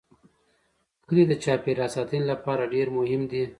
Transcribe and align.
کلي 1.07 1.23
د 1.27 1.33
چاپیریال 1.43 1.91
ساتنې 1.95 2.23
لپاره 2.31 2.63
ډېر 2.73 2.87
مهم 2.97 3.21
دي. 3.31 3.43